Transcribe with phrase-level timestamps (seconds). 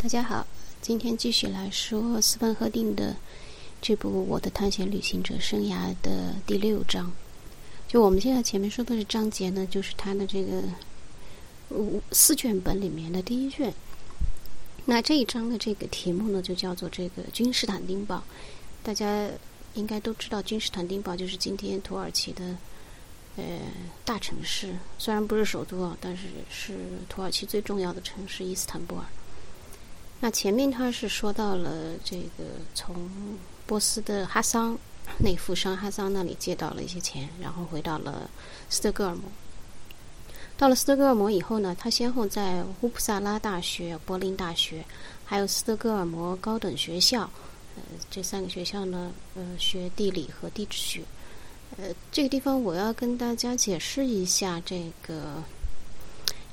[0.00, 0.46] 大家好，
[0.80, 3.16] 今天继续来说斯芬赫定的
[3.82, 7.12] 这部《我的探险旅行者生涯》的第六章。
[7.88, 10.62] 就我们现在前面说的是章节呢，就是他的这个
[11.70, 13.74] 五四卷本里面的第一卷。
[14.84, 18.22] 那这一章的这个题目呢，就叫做这个君士坦丁堡。
[18.84, 19.28] 大家
[19.74, 22.56] 应该都知道，君士坦丁堡就是今天土耳其的。
[23.36, 23.44] 呃，
[24.04, 26.76] 大城市虽然不是首都啊，但是是
[27.08, 29.04] 土耳其最重要的城市伊斯坦布尔。
[30.20, 33.10] 那前面他是说到了这个从
[33.66, 34.76] 波斯的哈桑
[35.18, 38.28] 那富商哈桑那里借到了一些钱，然后回到了
[38.68, 39.22] 斯德哥尔摩。
[40.56, 44.84] 到了斯德哥尔摩以后呢，他先后在乌普萨拉大学、柏林大学，
[45.24, 47.30] 还有斯德哥尔摩高等学校，
[47.76, 51.02] 呃，这三个学校呢，呃，学地理和地质学。
[51.76, 55.42] 呃，这个地方我要跟大家解释一下这个，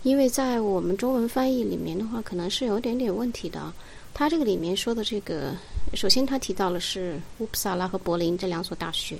[0.06, 3.74] 因为在我们中文翻译里面的话，可能是有点点问题的。
[4.14, 5.56] 他这个里面说的这个，
[5.96, 9.18] 首先他提到了是乌普萨拉和柏林这两所大学。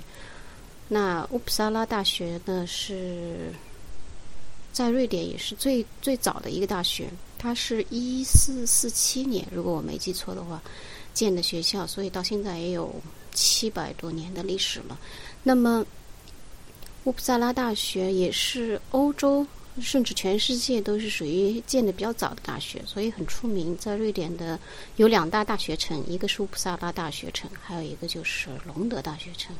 [0.86, 3.50] 那乌普萨拉大学呢，是
[4.72, 10.62] 在瑞典也是最最早的一个大学，它是一四四七年，如果我没记错的话，
[11.12, 12.94] 建的学校，所以到现在也有
[13.32, 14.96] 七百多年的历史了。
[15.42, 15.84] 那么，
[17.02, 19.44] 乌普萨拉大学也是欧洲
[19.80, 23.76] 甚至全世界都是属于建的比较早的大学，所以很出名。
[23.76, 24.58] 在瑞典的
[24.96, 29.54] 有两大大学城，一个是乌普萨拉大学城，还有一个就是隆德大学城。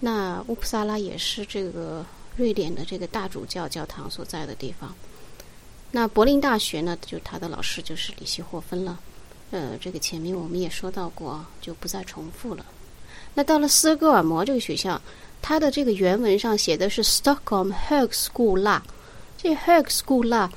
[0.00, 2.04] 那乌普萨拉也是这个
[2.36, 4.94] 瑞典的这个大主教教堂所在的地方。
[5.90, 8.98] 那柏林大学呢，就他的老师就是李希霍芬了。
[9.50, 12.64] 呃，这个前面我们也说到过，就不再重复了。
[13.34, 15.00] 那到了斯德哥尔摩这个学校，
[15.42, 18.80] 它的这个原文上写的是 Stockholm Högskola，
[19.42, 20.48] 这 Högskola，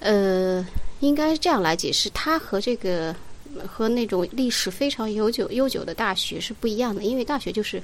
[0.00, 0.66] 呃，
[1.00, 3.16] 应该这样来解释，它和这个
[3.66, 7.82] 和那种历史非常悠久悠久的大学是不一样的，因为大学就是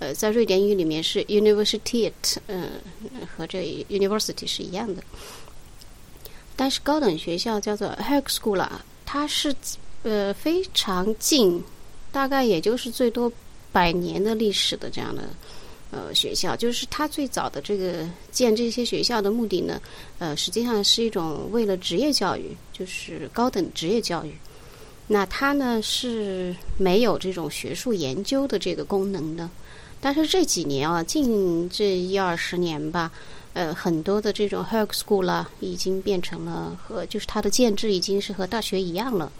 [0.00, 2.12] 呃，在瑞典语里面是 Universitet，
[2.48, 2.70] 嗯，
[3.36, 5.02] 和这 University 是一样的，
[6.56, 8.68] 但是高等学校叫做 Högskola，
[9.06, 9.54] 它是
[10.02, 11.62] 呃非常近，
[12.10, 13.32] 大概也就是最多。
[13.74, 15.22] 百年的历史的这样的
[15.92, 19.80] 呃学校，就是它最早的这个建这些学校的目的呢，
[20.18, 24.34] 呃，实际上是一种为了职业教育，就是高等职业教育。
[25.06, 29.48] 那它呢是没有这种学术研究的这个功能的。
[30.00, 33.12] 但是这几年啊，近这一二十年吧，
[33.52, 39.30] 呃，很多的这种 h e r School 啦，已经变成了和就是它的建制已经是和大学一样了。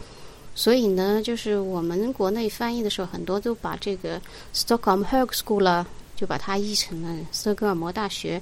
[0.55, 4.21] 所以呢，就是我们国内翻译的时候，很多都把这个
[4.55, 5.84] Stockholm Högskola
[6.15, 8.41] 就把它译成了斯德哥尔摩大学，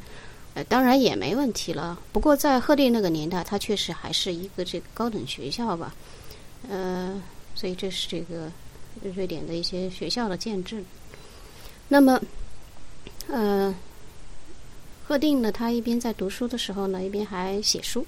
[0.55, 1.99] 呃，当然也没问题了。
[2.13, 5.95] 不过在赫定那个年代，它确实还是一个这个高等学校吧，
[6.69, 7.21] 呃，
[7.55, 8.51] 所以这是这个
[9.15, 10.85] 瑞典的一些学校的建制。
[11.89, 12.21] 那么，
[13.29, 13.75] 呃，
[15.07, 18.07] 赫定呢，他一边在读书的时候呢，一边还写书。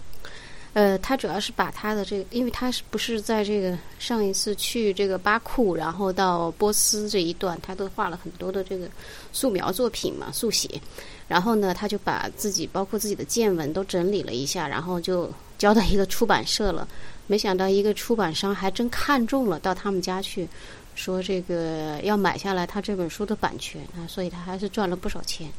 [0.75, 8.89] 呃，他主要是把他的这个，因为他是不是在这个上一次去这个巴库，然后到波斯这一段，他都画了很多的这个
[9.33, 10.81] 素描作品嘛，速写。
[11.29, 16.89] 然后呢，他就把自己包括自己的见闻都整理了一下，然后就交到一个出版社了。
[17.27, 20.49] 没想到一个出版商还真看中了，到他们家去
[20.95, 25.51] 说这个要买下来他这本书的版权啊，所以他还是赚了不少钱。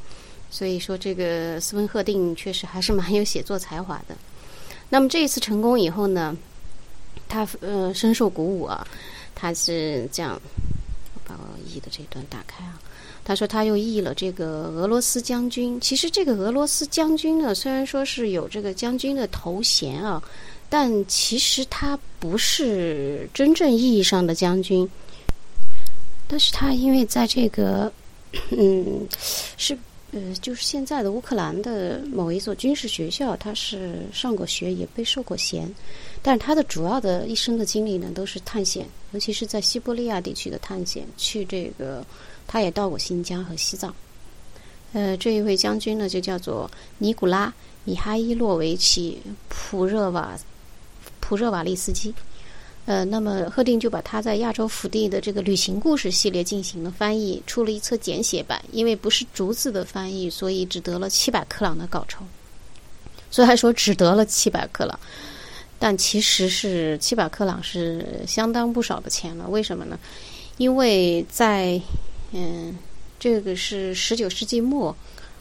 [0.49, 4.15] 所以说，这个斯文赫定确实还是蛮有写作才华的。
[4.93, 6.37] 那么这一次成功以后呢，
[7.27, 8.87] 他呃深受鼓舞啊，
[9.33, 10.39] 他是这样，
[11.15, 12.79] 我把我译的这段打开啊。
[13.23, 15.81] 他说他又译了这个俄罗斯将军。
[15.81, 20.21] 其实这个俄罗斯将军呢，虽然说是有这个将军的头衔啊，
[20.69, 24.87] 但其实他不是真正意义上的将军。
[26.27, 27.91] 但是他因为在这个
[28.51, 29.07] 嗯
[29.57, 29.75] 是。
[30.13, 35.67] 呃，就是现在的乌克兰的某一所军事学校，他是上过学，也被授过衔，
[36.21, 41.03] 但是他的主要的一生的经历呢，都是探险，尤其是在西伯利亚地区的探险。
[41.17, 42.05] 去这个，
[42.45, 43.91] 他也到过新疆和西藏。
[44.91, 46.69] 呃，这一位将军呢，就叫做
[46.99, 47.47] 尼古拉·
[47.83, 49.19] 米哈伊洛维奇·
[49.49, 50.37] 普热瓦
[51.19, 52.13] 普热瓦利斯基。
[52.85, 58.61] 呃，那么赫定就把他在亚洲腹地的这个旅行故事系列进行了翻译，出了一册简写版。
[58.71, 62.25] 因为不是逐字的翻译，所以只得了七百克朗的稿酬。
[63.31, 64.99] 所以还说只得了七百克朗，
[65.79, 69.47] 但其实是七百克朗是相当不少的钱了。
[69.47, 69.97] 为什么呢？
[70.57, 71.81] 因为在
[72.31, 72.77] 嗯，
[73.17, 74.95] 这个是十九世纪末，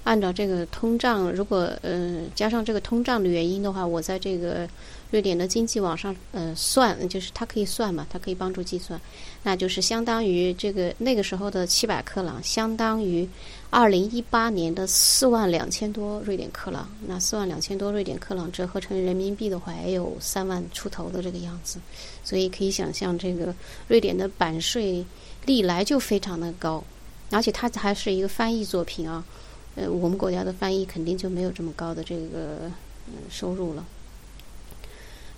[0.04, 4.68] 按照这个通胀，如果呃加上这个通胀的原因的话，我在这个
[5.12, 9.00] 瑞典的经济网上呃算，就是它可以算嘛，它可以帮助计算，
[9.44, 13.28] 那就是相当于这个那个时候的七百克朗，相当于
[13.70, 16.88] 二零一八年的四万两千多瑞典克朗。
[17.06, 21.78] 那四万两千多瑞典克朗折合成人民币的话，也有三万出头的这个样子。
[22.24, 23.54] 所以可以想象，这个
[23.86, 25.04] 瑞典的版税
[25.46, 26.82] 历来就非常的高，
[27.30, 29.24] 而且它还是一个翻译作品啊。
[29.74, 32.70] 呃，我们国家的翻译肯定就没有这么高的这个
[33.06, 33.84] 嗯收入了。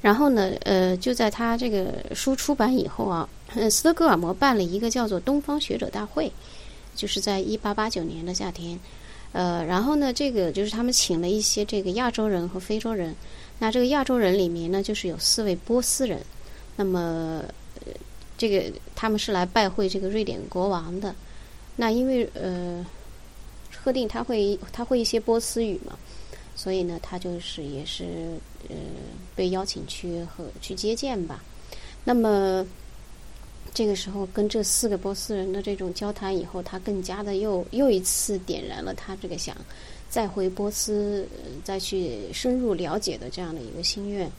[0.02, 3.28] 然后呢，呃，就在他这个书出版以后啊，
[3.70, 6.30] 斯德哥尔摩办了一个叫做东方学者大会，
[6.94, 8.78] 就是在一八八九年的夏天。
[9.32, 13.14] 呃，然后呢，这个就是他们请了一些这个亚洲人和非洲人。
[13.60, 16.20] 那这个亚洲人里面呢，就是有四位波斯人。
[16.76, 17.42] 那么，
[18.36, 21.14] 这个他们是来拜会这个瑞典国王的。
[21.76, 22.84] 那因为呃。
[23.84, 25.98] 特定他会他会一些波斯语嘛，
[26.56, 28.30] 所以呢，他就是也是
[28.70, 28.74] 呃
[29.36, 31.44] 被邀请去和去接见吧。
[32.02, 32.66] 那么
[33.74, 39.54] 这个时候跟这四个波斯人的这种交谈以后，他更加的又又一次点燃了他这个想
[40.08, 41.28] 再回波斯
[41.62, 44.32] 再去深入了解的这样的一个心愿。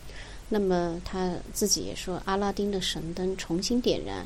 [0.50, 4.26] 那么他自己也说，阿拉丁的神灯重新点燃。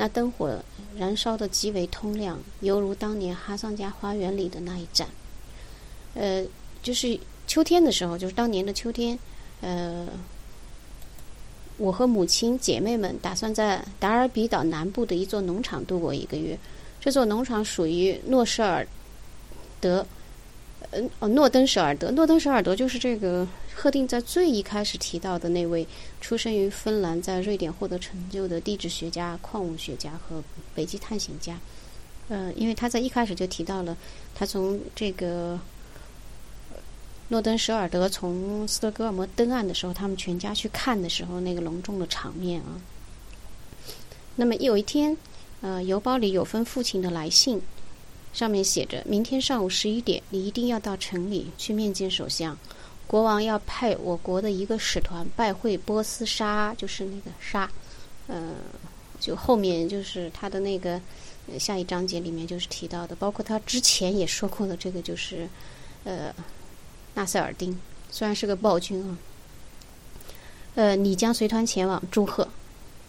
[0.00, 0.56] 那灯火
[0.96, 5.08] 燃烧的极为通亮，犹如当年哈桑家花园里的那一盏。
[6.14, 6.44] 呃，
[6.80, 7.18] 就是
[7.48, 9.18] 秋天的时候，就是当年的秋天，
[9.60, 10.06] 呃，
[11.78, 16.56] 我和母亲姐妹们打算在达尔比岛南部的一座农场度过一个月。
[17.00, 18.86] 这座农场属于诺舍尔
[19.80, 20.06] 德。
[20.92, 23.44] 嗯，哦，诺登舍尔德，诺登舍尔德就是这个
[23.80, 25.86] 赫定在最一开始提到的那位
[26.20, 30.42] 出生于芬兰，在瑞典获得成就的地质学家、矿物学家和
[30.74, 31.56] 北极探险家。
[32.28, 33.96] 呃，因为他在一开始就提到了，
[34.34, 35.56] 他从这个
[37.28, 42.82] 诺登舍尔德从斯德哥尔摩登岸的时候，他们全家去看的时候，那个隆重的场面啊。
[44.34, 45.16] 那么有一天，
[45.60, 47.62] 呃，邮包里有封父亲的来信。
[48.34, 52.58] 上面写着：明天上午十一点，你一定要到城里去面见首相。
[53.08, 57.68] 国王要派我国的一个使团拜会波斯沙，就是那个沙。
[58.28, 58.52] 呃，
[59.18, 61.00] 就后面就是他的那个
[61.58, 65.48] 下一章节里面就是提到的，包括他之前也说过的这个就是
[66.04, 66.32] 呃
[67.14, 67.76] 纳塞尔丁，
[68.10, 69.18] 虽然是个暴君啊。
[70.74, 72.46] 呃，你将随团前往，祝贺。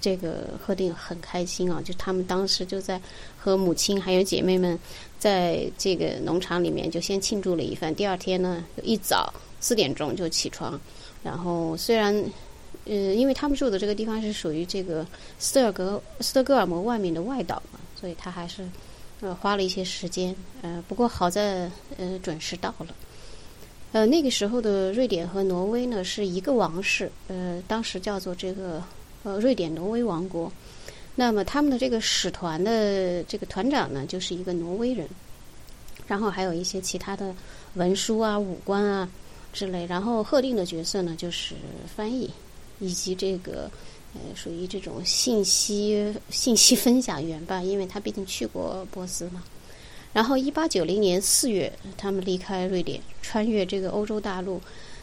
[0.02, 3.02] 这个贺定很开心啊，就他们当时就在
[3.38, 4.80] 和母亲还有姐妹们，
[5.20, 7.94] 在这个农场里面就先庆祝了一番。
[7.94, 10.80] 第二天呢，一早四点钟就起床，
[11.24, 12.14] 然后虽然
[12.86, 15.06] 呃，因为他们住的这个地方是属于这个
[15.38, 18.68] 斯德格斯德哥尔摩外面的外岛嘛，所以他还是
[19.22, 20.36] 呃花了一些时间。
[20.62, 22.88] 呃，不过好在呃准时到了。
[23.92, 28.84] 呃，那个时候的瑞典和挪威呢是一个王室，呃，当时叫做这个。
[29.22, 30.50] 呃，瑞典挪威王国，
[31.16, 35.06] 那么他们的这个使团的这个团长呢，就是一个挪威人，
[36.08, 37.36] 然后还有一些其他的
[37.74, 39.10] 文书啊、武官啊
[39.52, 41.56] 之类，然后贺定的角色呢，就是
[41.96, 42.30] 翻译
[42.80, 43.70] 以及这个
[44.14, 49.44] 呃，属于这种信息信息分享员吧，因为他毕竟去过波斯嘛。
[50.12, 54.60] 然后，一八九零年四月，他们离开瑞典，穿越这个欧洲大陆。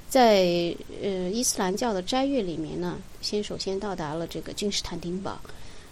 [0.08, 5.40] 在呃伊斯兰教的斋月里面呢，先首先到达了这个君士坦丁堡。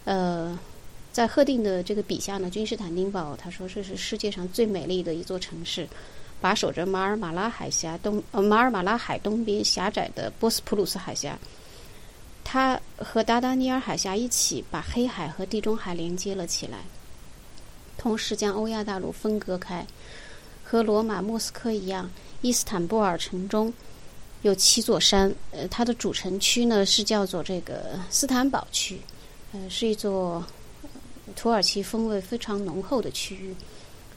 [0.04, 0.58] 呃，
[1.12, 5.86] 在赫定的这个笔下呢，君士坦丁堡他说这是世界上最美丽的一座城市，
[6.40, 11.38] 把守着马尔马拉海峡东呃马尔马拉海东边狭窄的波斯普鲁斯海峡。
[12.42, 16.84] 它和达达尼尔海峡一起把黑海和地中海连接了起来，
[17.96, 19.86] 同时将欧亚大陆分割开。
[20.62, 22.10] 和罗马、莫斯科一样，
[22.42, 23.72] 伊斯坦布尔城中。
[24.42, 29.00] 有七座山，呃，它的主城区呢是叫做这个斯坦堡区，
[29.52, 30.44] 呃，是一座
[31.34, 33.54] 土耳其风味非常浓厚的区域。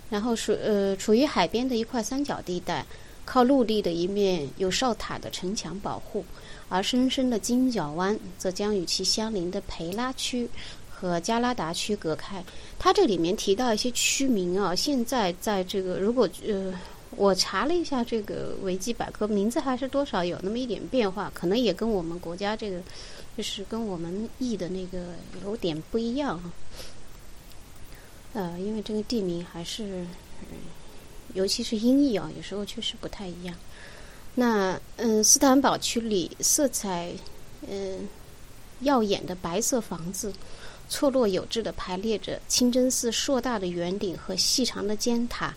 [0.10, 2.86] 然后是呃，处于海边的一块三角地带，
[3.26, 6.24] 靠陆地的一面有哨塔的城墙保护，
[6.70, 10.50] 而深深的金角湾则将与其相邻的培拉区
[10.90, 12.44] 和加拉达区隔开。
[12.80, 16.74] 它这里面提到一些区名啊，现在在这个如果呃。
[17.16, 22.80] 我查了一下这个维基百科，名字还是多少有那么一点变化，可能也跟我们国家这个，
[23.36, 25.00] 就是跟我们译的那个
[25.44, 26.52] 有点不一样啊。
[28.34, 30.06] 呃，因为这个地名还是，
[30.42, 30.58] 嗯
[31.34, 33.56] 尤其是音译啊，有时候确实不太一样。
[34.36, 37.12] 那嗯，斯坦堡区里色彩
[37.68, 38.08] 嗯
[38.82, 40.32] 耀眼的白色房子，
[40.88, 45.54] 错落有致的排列着清真寺硕大的圆顶和细长的尖塔。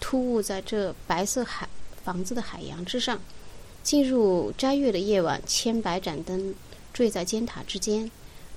[0.00, 1.68] 突兀在这白色海
[2.04, 3.18] 房子的海洋之上。
[3.82, 6.54] 进入斋月的夜晚，千百盏灯
[6.92, 8.10] 坠在尖塔之间，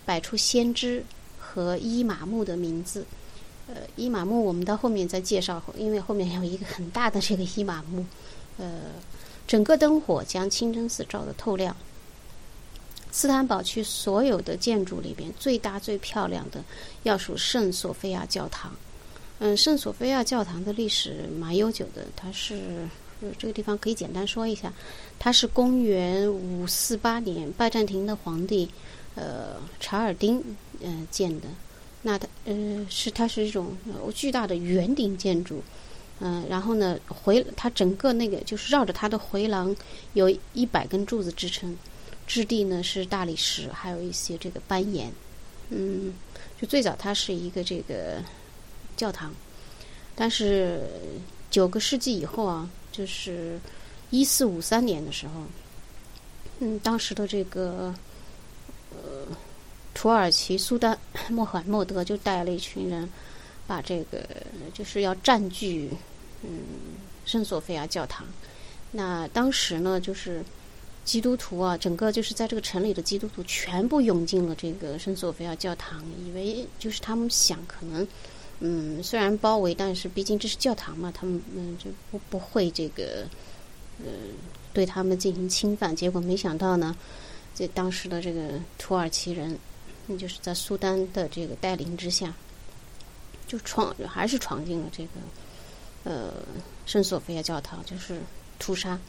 [0.05, 1.03] 摆出先知
[1.37, 3.05] 和伊玛目的名字。
[3.67, 8.05] 呃，伊玛目我们到后面再介绍，因为后面有一个很大的这个伊玛目。
[8.57, 8.81] 呃，
[9.45, 11.75] 整个灯火将清真寺照得透亮。
[13.11, 16.63] 斯坦堡区所有的建筑里边，最大最漂亮的
[17.03, 18.71] 要数圣索菲亚教堂。
[19.39, 22.87] 嗯，圣索菲亚教堂的历史蛮悠久的，它是
[23.37, 24.71] 这个地方可以简单说一下，
[25.19, 28.69] 它是公元五四八年拜占庭的皇帝
[29.15, 30.43] 呃查尔丁
[30.81, 31.47] 呃建的。
[32.03, 33.75] 那它呃是它是一种
[34.13, 35.61] 巨大的圆顶建筑，
[36.19, 39.75] 嗯，然后呢回它整个那个就是绕着它的回廊
[40.13, 41.75] 有一百根柱子支撑，
[42.25, 45.11] 质地呢是大理石，还有一些这个斑岩，
[45.69, 46.13] 嗯，
[46.61, 48.23] 就最早它是一个这个
[48.95, 49.33] 教堂，
[50.15, 50.81] 但是
[51.49, 53.59] 九个世纪以后啊，就是
[54.11, 55.33] 一四五三年的时候，
[56.59, 57.93] 嗯，当时的这个
[58.91, 59.27] 呃。
[59.97, 60.95] 土耳其苏丹
[61.27, 63.09] 穆罕默德就带了一群人，
[63.65, 64.23] 把这个
[64.71, 65.89] 就是要占据
[66.43, 66.59] 嗯
[67.25, 68.23] 圣索菲亚教堂。
[68.91, 70.43] 那当时呢，就是
[71.03, 78.07] 基督徒啊，整个就是在这个城里的基督徒全部涌进了这个圣索菲亚教堂，以为就是他们想可能
[78.59, 83.27] 嗯虽然包围，但是毕竟这是教堂嘛，他们嗯就不不会这个
[83.97, 84.05] 嗯
[84.73, 85.95] 对他们进行侵犯。
[85.95, 86.95] 结果没想到呢，
[87.55, 89.57] 这当时的这个土耳其人。
[90.07, 92.33] 那就是在苏丹的这个带领之下，
[93.47, 95.09] 就闯还是闯进了这个
[96.03, 96.33] 呃
[96.85, 98.19] 圣索菲亚教堂，就是
[98.57, 98.99] 屠杀。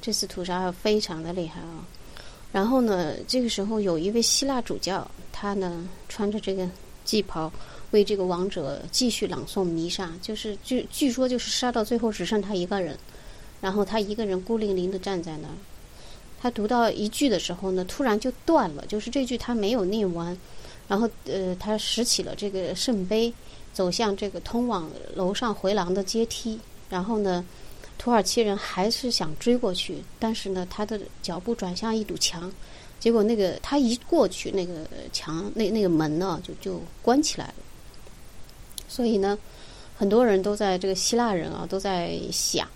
[0.00, 1.86] 这次屠杀非常的厉害啊！
[2.50, 6.68] 然后呢，这个时候有一位希腊主教，他呢穿着这个
[7.04, 7.50] 祭袍，
[7.92, 10.12] 为这个王者继续朗诵弥撒。
[10.20, 12.98] 就是据据说，就是杀到最后只剩他一个人，
[13.60, 15.54] 然后他一个人孤零零的站在那儿。
[16.42, 20.36] 他读到一句的时候呢，突然就断了，就是这句他没有念完，
[20.88, 23.32] 然后呃，他拾起了这个圣杯，
[23.72, 26.58] 走向这个通往楼上回廊的阶梯，
[26.90, 27.44] 然后呢，
[27.96, 32.52] 土耳其人还是想追过去，但是呢，他的脚步转向一堵墙，
[32.98, 37.54] 结果那个他一过去，那个墙那那个门呢就就关起来了，
[38.88, 39.38] 所以呢，
[39.96, 42.68] 很多人都在这个希腊人啊都在想。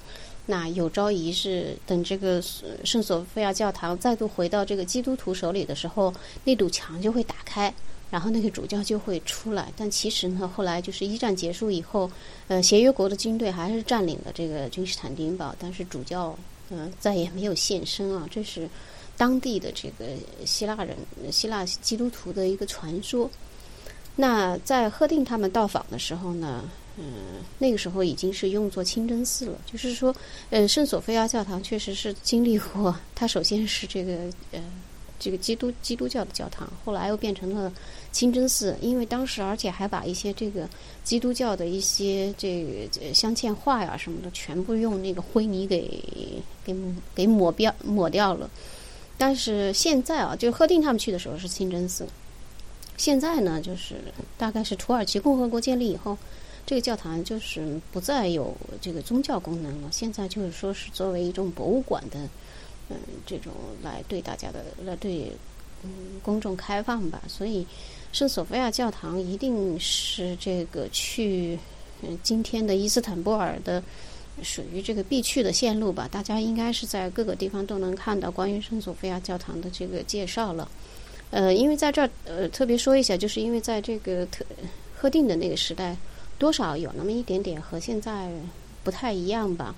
[0.48, 2.40] 那有朝一日，等这个
[2.84, 7.74] 圣索菲亚教堂再度回到这个基督徒手里的时候，那堵墙就会打开，
[8.12, 9.72] 然后那个主教就会出来。
[9.76, 12.08] 但其实呢，后来就是一战结束以后，
[12.46, 16.38] 呃，协约国的军队还是占领了这个君士坦丁堡，但是主教
[16.70, 18.28] 嗯再也没有现身啊。
[18.30, 18.68] 这是
[19.16, 20.06] 当地的这个
[20.44, 20.96] 希腊人、
[21.32, 23.28] 希腊基督徒的一个传说。
[24.14, 26.70] 那在赫定他们到访的时候呢？
[26.98, 29.58] 嗯，那个时候已经是用作清真寺了。
[29.70, 30.14] 就是说，
[30.48, 34.12] 呃，圣索菲亚教堂确实是经历过， 它首先是这个
[34.52, 34.62] 呃，
[35.18, 37.70] 这个基督基督教的教堂，后来又变成了
[38.12, 38.74] 清真寺。
[38.80, 40.66] 因为当时，而且还把一些这个
[41.04, 46.02] 基督教的一些这个镶嵌画呀什么的，全部用那个灰泥给
[46.64, 46.74] 给
[47.14, 48.48] 给抹掉抹掉了。
[49.18, 52.06] 但是现在啊，就赫定他们去的时候是清真寺，
[52.96, 53.96] 现在呢，就是
[54.38, 56.16] 大概是土耳其共和国建立以后。
[56.66, 62.18] 这个教堂就是不再有这个宗教功能了，现在就是说是作为一种博物馆的，
[62.90, 63.52] 嗯，这种
[63.84, 65.30] 来对大家的来对
[65.84, 65.90] 嗯
[66.24, 67.22] 公众开放吧。
[67.28, 67.64] 所以
[68.12, 71.56] 圣索菲亚教堂一定是这个去
[72.02, 73.80] 嗯今天的伊斯坦布尔的
[74.42, 76.08] 属于这个必去的线路吧。
[76.10, 80.68] 大家应该是在各个地方都能看到关于圣索菲亚教堂的这个介绍了。
[81.30, 84.44] 呃，因为在这儿呃特别说一下，就是因为在这个特
[84.98, 85.96] 特定的那个时代。
[86.38, 88.30] 多少有那么一点点和现在
[88.84, 89.74] 不太一样吧。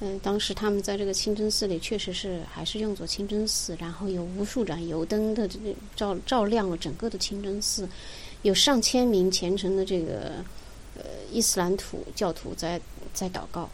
[0.00, 5.48] 嗯，当时他们在这个清真寺里确实是还是用作清真寺，然后有无数盏油灯的
[5.94, 7.88] 照照亮了整个的清真寺，
[8.42, 10.44] 有上千名虔诚的这个
[10.96, 12.80] 呃伊斯兰土教徒在
[13.14, 13.68] 在祷告。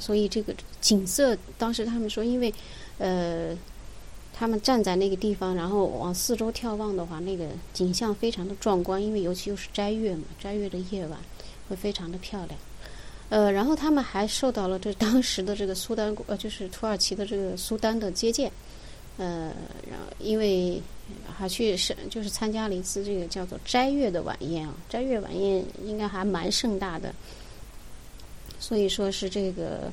[0.00, 2.52] 所以这个景色，当时他们说，因为
[2.98, 3.56] 呃。
[4.38, 11.18] 他们站在那个地方，然后往四周眺望的话，那个景象非常的壮观，因为尤其又是斋月嘛，斋月的夜晚
[11.70, 12.60] 会非常的漂亮。
[13.30, 18.52] 呃，然后他们还受到了这当时的这个苏丹呃，就是土耳其的这个苏丹的接见。
[19.16, 19.50] 呃，
[19.90, 20.82] 然因为
[21.34, 27.14] 还去是就是参加了一次这个叫做斋月的晚宴啊，斋月晚宴应该还蛮盛大的，
[28.60, 29.90] 所以说是这个。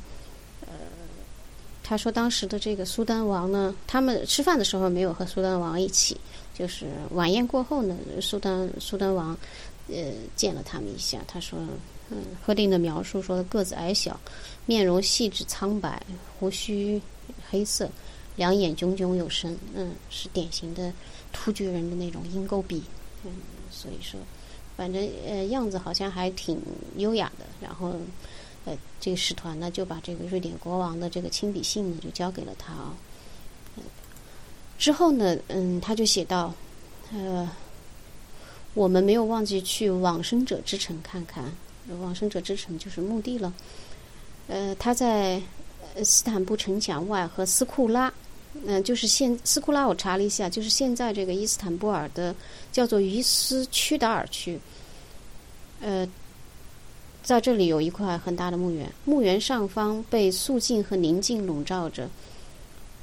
[1.83, 6.17] 他说：“当时的这个苏丹王呢，他们吃饭的时候没有和苏丹王一起，
[6.53, 9.37] 就是晚宴过后呢，苏丹苏丹王
[9.89, 9.95] 呃
[10.35, 11.19] 见了他们一下。
[11.27, 11.59] 他说
[12.09, 14.19] ：‘嗯，贺定的描述说个子矮小，
[14.65, 16.01] 面容细致苍白，
[16.39, 17.01] 胡须
[17.49, 17.89] 黑色，
[18.35, 20.91] 两眼炯炯有神，嗯，是典型的
[21.31, 22.83] 突厥人的那种鹰钩鼻，
[23.23, 23.31] 嗯，
[23.71, 24.19] 所以说，
[24.75, 26.61] 反正呃样子好像还挺
[26.97, 27.45] 优雅的。
[27.61, 27.93] 然后，
[28.65, 32.93] 呃，这个使团呢就把这个瑞典国王的这个亲笔信呢就交给了他啊。
[34.77, 36.53] 之后呢，嗯，他就写到，
[37.13, 37.49] 呃，
[38.73, 41.53] 我们没有忘记去往生者之城看看。
[41.99, 43.53] 往生者之城就是墓地了。
[44.47, 45.41] 呃，他在
[46.03, 48.13] 斯坦布城墙外和斯库拉，
[48.65, 52.33] 嗯，就是现斯库拉，我查了一下，就是现在这个伊斯坦布尔的
[52.71, 54.57] 叫做于斯屈达尔区。
[55.81, 56.07] 呃，
[57.23, 62.09] 在这里有一块很大的墓园，墓园上方被肃静和宁静笼罩着，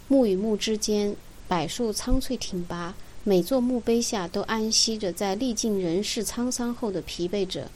[0.08, 1.16] 墓与墓之间
[1.48, 7.70] 柏树苍翠挺拔，每座墓碑下都安息着在历尽人世沧桑后的疲惫者。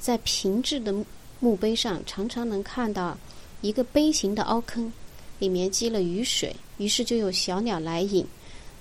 [0.00, 0.94] 在平质的
[1.40, 3.18] 墓碑上，常常能看到
[3.60, 4.90] 一个杯形的凹坑，
[5.38, 8.26] 里面积了雨水，于是就有小鸟来饮。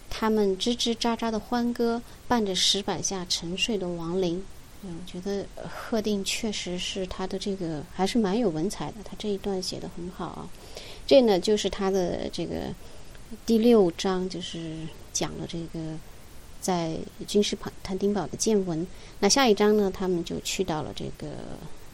[0.09, 4.43] 它们吱吱喳喳的欢歌，伴着石板下沉睡的亡灵。
[4.83, 10.49] 嗯，我觉得贺定确实是他的这个还是蛮有文采的，他这一段写的很好啊。
[11.05, 12.73] 这呢就是他的这个
[13.45, 14.77] 第六章，就是
[15.11, 15.79] 讲了这个。
[16.61, 16.95] 在
[17.27, 18.85] 君士坦坦丁堡的见闻，
[19.17, 19.89] 那下一章呢？
[19.91, 21.27] 他们就去到了这个，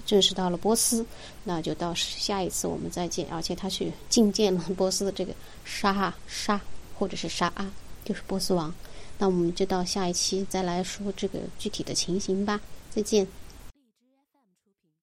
[0.06, 1.06] 正式到了波斯，
[1.46, 3.26] 那就到下一次我们再见。
[3.32, 6.60] 而且他去觐见了波斯的这个沙沙
[6.94, 7.72] 或者是沙阿，
[8.04, 8.76] 就是波斯王。
[9.18, 12.60] 那我们就到下一期再来说这个具体的情形吧。
[12.98, 13.28] 再见。